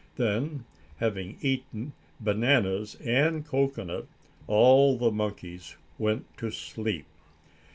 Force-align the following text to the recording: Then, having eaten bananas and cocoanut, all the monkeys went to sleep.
Then, 0.15 0.65
having 0.97 1.37
eaten 1.41 1.93
bananas 2.19 2.95
and 3.05 3.45
cocoanut, 3.45 4.07
all 4.47 4.97
the 4.97 5.11
monkeys 5.11 5.75
went 5.99 6.25
to 6.39 6.49
sleep. 6.49 7.05